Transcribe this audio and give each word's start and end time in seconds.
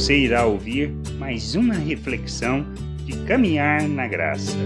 você 0.00 0.16
irá 0.16 0.46
ouvir 0.46 0.88
mais 1.18 1.54
uma 1.54 1.74
reflexão 1.74 2.64
de 3.04 3.12
caminhar 3.26 3.86
na 3.86 4.08
graça. 4.08 4.56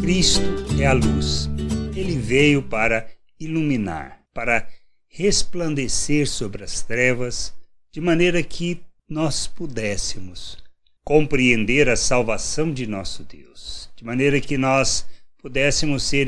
Cristo 0.00 0.42
é 0.76 0.86
a 0.86 0.92
luz. 0.92 1.48
Ele 1.94 2.16
veio 2.16 2.60
para 2.60 3.08
iluminar, 3.38 4.24
para 4.34 4.66
resplandecer 5.06 6.26
sobre 6.26 6.64
as 6.64 6.82
trevas, 6.82 7.54
de 7.92 8.00
maneira 8.00 8.42
que 8.42 8.80
nós 9.08 9.46
pudéssemos 9.46 10.58
compreender 11.04 11.88
a 11.88 11.94
salvação 11.94 12.72
de 12.72 12.88
nosso 12.88 13.22
Deus, 13.22 13.88
de 13.94 14.04
maneira 14.04 14.40
que 14.40 14.58
nós 14.58 15.06
pudéssemos 15.38 16.02
ser 16.02 16.26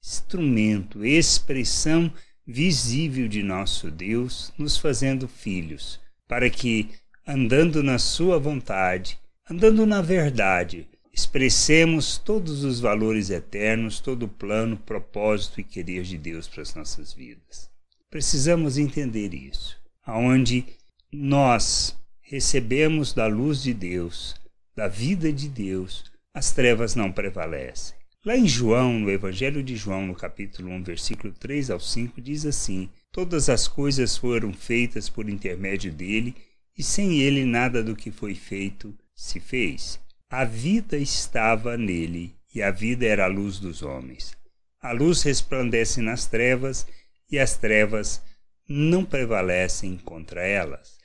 instrumento, 0.00 1.04
expressão 1.04 2.08
visível 2.46 3.26
de 3.26 3.42
nosso 3.42 3.90
Deus, 3.90 4.52
nos 4.56 4.76
fazendo 4.78 5.26
filhos, 5.26 5.98
para 6.28 6.48
que, 6.48 6.88
andando 7.26 7.82
na 7.82 7.98
Sua 7.98 8.38
vontade, 8.38 9.18
andando 9.50 9.84
na 9.84 10.00
verdade, 10.00 10.86
expressemos 11.12 12.18
todos 12.18 12.62
os 12.62 12.78
valores 12.78 13.30
eternos, 13.30 13.98
todo 13.98 14.24
o 14.24 14.28
plano, 14.28 14.76
propósito 14.76 15.60
e 15.60 15.64
querer 15.64 16.02
de 16.02 16.16
Deus 16.16 16.46
para 16.46 16.62
as 16.62 16.74
nossas 16.74 17.12
vidas. 17.12 17.68
Precisamos 18.10 18.78
entender 18.78 19.34
isso, 19.34 19.76
aonde 20.04 20.64
nós 21.12 21.96
recebemos 22.20 23.12
da 23.12 23.26
luz 23.26 23.62
de 23.62 23.74
Deus, 23.74 24.36
da 24.74 24.86
vida 24.86 25.32
de 25.32 25.48
Deus, 25.48 26.04
as 26.34 26.52
trevas 26.52 26.94
não 26.94 27.10
prevalecem. 27.10 27.96
Lá 28.24 28.36
em 28.36 28.46
João, 28.46 28.98
no 28.98 29.10
Evangelho 29.10 29.62
de 29.62 29.76
João, 29.76 30.06
no 30.06 30.14
capítulo 30.14 30.70
1, 30.70 30.82
versículo 30.82 31.32
3 31.32 31.70
ao 31.70 31.80
5, 31.80 32.20
diz 32.20 32.44
assim: 32.44 32.90
Todas 33.12 33.48
as 33.48 33.68
coisas 33.68 34.16
foram 34.16 34.52
feitas 34.52 35.08
por 35.08 35.30
intermédio 35.30 35.92
dele, 35.92 36.34
e 36.76 36.82
sem 36.82 37.20
ele 37.20 37.44
nada 37.44 37.82
do 37.82 37.96
que 37.96 38.10
foi 38.10 38.34
feito 38.34 38.96
se 39.14 39.40
fez. 39.40 40.00
A 40.28 40.44
vida 40.44 40.96
estava 40.96 41.76
nele, 41.76 42.34
e 42.54 42.62
a 42.62 42.70
vida 42.70 43.06
era 43.06 43.24
a 43.24 43.28
luz 43.28 43.58
dos 43.58 43.82
homens. 43.82 44.36
A 44.80 44.92
luz 44.92 45.22
resplandece 45.22 46.00
nas 46.00 46.26
trevas, 46.26 46.86
e 47.30 47.38
as 47.38 47.56
trevas 47.56 48.22
não 48.68 49.04
prevalecem 49.04 49.96
contra 49.96 50.46
elas 50.46 50.96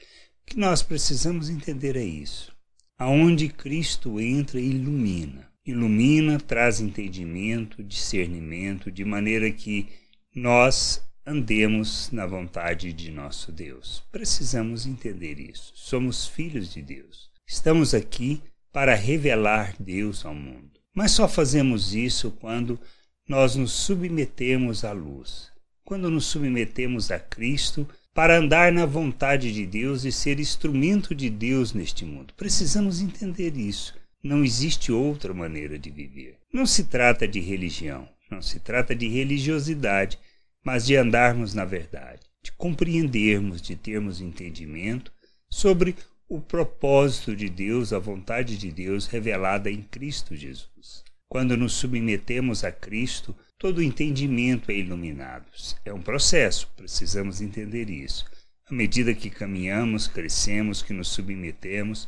que 0.52 0.59
nós 0.59 0.83
precisamos 0.83 1.49
entender 1.49 1.95
é 1.95 2.03
isso. 2.03 2.53
Aonde 2.97 3.47
Cristo 3.47 4.19
entra 4.19 4.59
e 4.59 4.69
ilumina. 4.69 5.49
Ilumina, 5.66 6.42
traz 6.42 6.81
entendimento, 6.81 7.81
discernimento, 7.81 8.92
de 8.92 9.05
maneira 9.05 9.49
que 9.49 9.88
nós 10.36 11.02
andemos 11.25 12.09
na 12.11 12.25
vontade 12.25 12.91
de 12.94 13.11
nosso 13.11 13.52
Deus. 13.52 14.03
Precisamos 14.11 14.86
entender 14.86 15.39
isso. 15.39 15.72
Somos 15.75 16.27
filhos 16.27 16.72
de 16.72 16.81
Deus. 16.81 17.30
Estamos 17.47 17.94
aqui 17.94 18.41
para 18.72 18.95
revelar 18.95 19.75
Deus 19.80 20.25
ao 20.25 20.33
mundo. 20.33 20.80
Mas 20.94 21.11
só 21.11 21.27
fazemos 21.27 21.94
isso 21.94 22.31
quando 22.31 22.80
nós 23.27 23.55
nos 23.55 23.72
submetemos 23.72 24.83
à 24.83 24.92
luz. 24.92 25.49
Quando 25.83 26.09
nos 26.09 26.25
submetemos 26.25 27.11
a 27.11 27.19
Cristo 27.19 27.88
para 28.14 28.38
andar 28.38 28.72
na 28.72 28.86
vontade 28.86 29.53
de 29.53 29.66
Deus 29.66 30.03
e 30.03 30.11
ser 30.11 30.39
instrumento 30.39 31.16
de 31.16 31.30
Deus 31.30 31.73
neste 31.73 32.05
mundo. 32.05 32.33
Precisamos 32.36 33.02
entender 33.02 33.55
isso. 33.55 33.94
Não 34.23 34.44
existe 34.44 34.92
outra 34.92 35.33
maneira 35.33 35.80
de 35.80 35.89
viver. 35.89 36.38
Não 36.53 36.66
se 36.66 36.83
trata 36.83 37.27
de 37.27 37.39
religião, 37.39 38.08
não 38.30 38.42
se 38.42 38.59
trata 38.59 38.95
de 38.95 39.08
religiosidade, 39.08 40.19
mas 40.64 40.86
de 40.86 40.95
andarmos 40.95 41.54
na 41.54 41.66
verdade, 41.66 42.22
de 42.44 42.52
compreendermos, 42.54 43.62
de 43.62 43.76
termos 43.76 44.22
entendimento 44.22 45.12
sobre 45.50 45.95
o 46.28 46.40
propósito 46.40 47.36
de 47.36 47.50
Deus, 47.50 47.92
a 47.92 48.00
vontade 48.00 48.58
de 48.58 48.72
Deus 48.72 49.06
revelada 49.06 49.70
em 49.70 49.82
Cristo 49.82 50.36
Jesus. 50.36 51.04
Quando 51.28 51.56
nos 51.58 51.73
submetemos 51.73 52.64
a 52.64 52.71
Cristo, 52.71 53.36
todo 53.58 53.77
o 53.77 53.83
entendimento 53.83 54.71
é 54.71 54.76
iluminado. 54.76 55.45
É 55.86 55.94
um 55.94 56.02
processo, 56.02 56.71
precisamos 56.76 57.42
entender 57.42 57.89
isso. 57.89 58.26
À 58.66 58.73
medida 58.73 59.14
que 59.14 59.30
caminhamos, 59.30 60.08
crescemos, 60.08 60.82
que 60.82 60.94
nos 60.94 61.10
submetemos, 61.10 62.08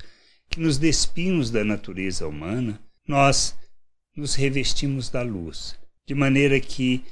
que 0.49 0.59
nos 0.59 0.77
despimos 0.77 1.51
da 1.51 1.63
natureza 1.63 2.27
humana, 2.27 2.81
nós 3.07 3.55
nos 4.15 4.35
revestimos 4.35 5.09
da 5.09 5.21
luz, 5.21 5.77
de 6.07 6.15
maneira 6.15 6.59
que, 6.59 7.03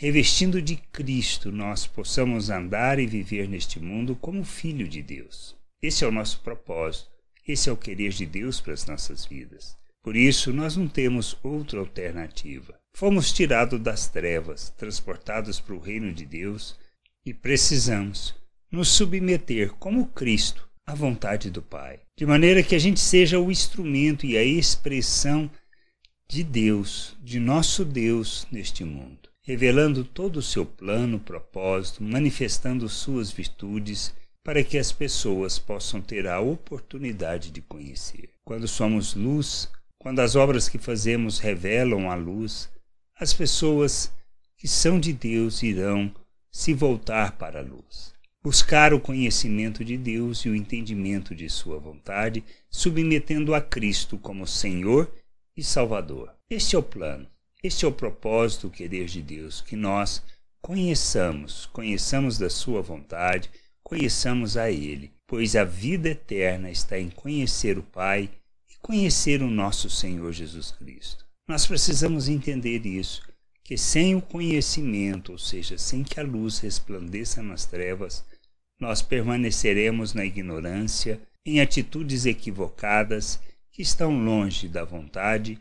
revestindo 0.00 0.62
de 0.62 0.76
Cristo, 0.76 1.52
nós 1.52 1.86
possamos 1.86 2.48
andar 2.48 2.98
e 2.98 3.06
viver 3.06 3.46
neste 3.46 3.78
mundo 3.78 4.16
como 4.16 4.42
filho 4.46 4.88
de 4.88 5.02
Deus. 5.02 5.54
Esse 5.82 6.04
é 6.04 6.08
o 6.08 6.10
nosso 6.10 6.40
propósito, 6.40 7.10
esse 7.46 7.68
é 7.68 7.72
o 7.72 7.76
querer 7.76 8.08
de 8.08 8.24
Deus 8.24 8.62
para 8.62 8.72
as 8.72 8.86
nossas 8.86 9.26
vidas. 9.26 9.76
Por 10.02 10.16
isso, 10.16 10.54
nós 10.54 10.74
não 10.74 10.88
temos 10.88 11.36
outra 11.42 11.80
alternativa. 11.80 12.80
Fomos 12.94 13.30
tirados 13.30 13.78
das 13.78 14.08
trevas, 14.08 14.70
transportados 14.70 15.60
para 15.60 15.74
o 15.74 15.78
reino 15.78 16.14
de 16.14 16.24
Deus 16.24 16.78
e 17.26 17.34
precisamos 17.34 18.34
nos 18.72 18.88
submeter 18.88 19.74
como 19.74 20.06
Cristo 20.06 20.66
à 20.86 20.94
vontade 20.94 21.50
do 21.50 21.60
Pai, 21.60 22.00
de 22.16 22.24
maneira 22.24 22.62
que 22.62 22.74
a 22.74 22.78
gente 22.78 23.00
seja 23.00 23.38
o 23.38 23.50
instrumento 23.50 24.24
e 24.24 24.38
a 24.38 24.42
expressão 24.42 25.50
de 26.26 26.42
Deus, 26.42 27.14
de 27.22 27.38
nosso 27.38 27.84
Deus 27.84 28.46
neste 28.50 28.82
mundo, 28.82 29.29
revelando 29.42 30.04
todo 30.04 30.38
o 30.38 30.42
seu 30.42 30.66
plano, 30.66 31.18
propósito, 31.18 32.02
manifestando 32.02 32.88
suas 32.88 33.30
virtudes 33.30 34.14
para 34.42 34.62
que 34.64 34.78
as 34.78 34.92
pessoas 34.92 35.58
possam 35.58 36.00
ter 36.00 36.26
a 36.26 36.40
oportunidade 36.40 37.50
de 37.50 37.60
conhecer. 37.60 38.30
Quando 38.44 38.66
somos 38.66 39.14
luz, 39.14 39.70
quando 39.98 40.20
as 40.20 40.34
obras 40.34 40.68
que 40.68 40.78
fazemos 40.78 41.38
revelam 41.38 42.10
a 42.10 42.14
luz, 42.14 42.70
as 43.18 43.34
pessoas 43.34 44.12
que 44.56 44.66
são 44.66 44.98
de 44.98 45.12
Deus 45.12 45.62
irão 45.62 46.12
se 46.50 46.74
voltar 46.74 47.38
para 47.38 47.60
a 47.60 47.62
luz, 47.62 48.12
buscar 48.42 48.92
o 48.92 49.00
conhecimento 49.00 49.84
de 49.84 49.96
Deus 49.96 50.40
e 50.40 50.48
o 50.48 50.56
entendimento 50.56 51.34
de 51.34 51.48
Sua 51.48 51.78
vontade, 51.78 52.44
submetendo 52.68 53.54
a 53.54 53.60
Cristo 53.60 54.18
como 54.18 54.46
Senhor 54.46 55.12
e 55.56 55.62
Salvador. 55.62 56.34
Este 56.48 56.76
é 56.76 56.78
o 56.78 56.82
plano, 56.82 57.26
este 57.62 57.84
é 57.84 57.88
o 57.88 57.92
propósito, 57.92 58.66
o 58.66 58.70
querer 58.70 59.06
de 59.06 59.22
Deus, 59.22 59.60
que 59.60 59.76
nós 59.76 60.22
conheçamos, 60.60 61.66
conheçamos 61.66 62.38
da 62.38 62.50
Sua 62.50 62.82
vontade, 62.82 63.50
conheçamos 63.82 64.56
a 64.56 64.70
Ele, 64.70 65.12
pois 65.26 65.56
a 65.56 65.64
vida 65.64 66.10
eterna 66.10 66.70
está 66.70 66.98
em 66.98 67.10
conhecer 67.10 67.78
o 67.78 67.82
Pai 67.82 68.30
conhecer 68.80 69.42
o 69.42 69.50
nosso 69.50 69.88
Senhor 69.90 70.32
Jesus 70.32 70.70
Cristo. 70.70 71.26
Nós 71.48 71.66
precisamos 71.66 72.28
entender 72.28 72.86
isso, 72.86 73.22
que 73.62 73.76
sem 73.76 74.14
o 74.14 74.22
conhecimento, 74.22 75.32
ou 75.32 75.38
seja, 75.38 75.78
sem 75.78 76.02
que 76.02 76.18
a 76.18 76.22
luz 76.22 76.58
resplandeça 76.58 77.42
nas 77.42 77.64
trevas, 77.64 78.24
nós 78.80 79.02
permaneceremos 79.02 80.14
na 80.14 80.24
ignorância, 80.24 81.20
em 81.44 81.60
atitudes 81.60 82.26
equivocadas 82.26 83.38
que 83.72 83.82
estão 83.82 84.24
longe 84.24 84.68
da 84.68 84.84
vontade 84.84 85.60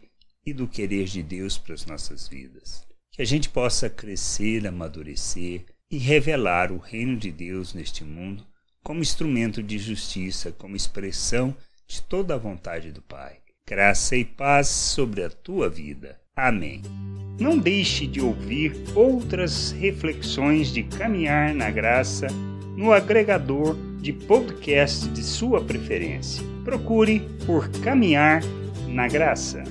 e 0.50 0.54
do 0.54 0.68
querer 0.68 1.06
de 1.06 1.24
Deus 1.24 1.58
para 1.58 1.74
as 1.74 1.86
nossas 1.86 2.28
vidas. 2.28 2.86
Que 3.12 3.22
a 3.22 3.26
gente 3.26 3.50
possa 3.50 3.90
crescer, 3.90 4.66
amadurecer 4.68 5.66
e 5.90 5.98
revelar 5.98 6.72
o 6.72 6.78
reino 6.78 7.18
de 7.18 7.32
Deus 7.32 7.74
neste 7.74 8.04
mundo 8.04 8.46
como 8.84 9.02
instrumento 9.02 9.62
de 9.62 9.78
justiça, 9.78 10.52
como 10.52 10.76
expressão 10.76 11.56
de 11.88 12.02
toda 12.02 12.36
a 12.36 12.38
vontade 12.38 12.92
do 12.92 13.02
Pai. 13.02 13.38
Graça 13.68 14.16
e 14.16 14.26
paz 14.26 14.68
sobre 14.68 15.24
a 15.24 15.30
tua 15.30 15.70
vida. 15.70 16.20
Amém. 16.36 16.82
Não 17.40 17.58
deixe 17.58 18.08
de 18.08 18.20
ouvir 18.20 18.74
outras 18.96 19.72
reflexões 19.72 20.74
de 20.74 20.84
caminhar 20.84 21.54
na 21.54 21.70
graça 21.70 22.28
no 22.76 22.92
agregador 22.92 23.76
de 24.02 24.14
podcast 24.14 25.08
de 25.10 25.22
sua 25.22 25.64
preferência. 25.64 26.44
Procure 26.64 27.20
por 27.46 27.70
Caminhar 27.82 28.42
na 28.88 29.08
Graça. 29.08 29.64